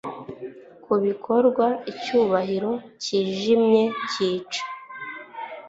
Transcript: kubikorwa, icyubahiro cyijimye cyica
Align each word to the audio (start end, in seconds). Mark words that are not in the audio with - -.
kubikorwa, 0.83 1.65
icyubahiro 1.91 2.71
cyijimye 3.01 3.83
cyica 4.11 4.61